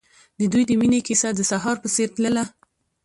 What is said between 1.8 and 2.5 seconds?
په څېر تلله.